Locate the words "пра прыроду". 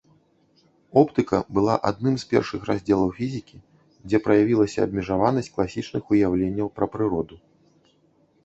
6.79-7.35